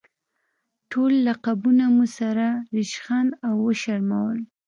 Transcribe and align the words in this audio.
ټول 0.91 1.11
لقبونه 1.27 1.85
مو 1.95 2.05
سره 2.17 2.47
ریشخند 2.75 3.29
او 3.47 3.55
وشرمول. 3.67 4.37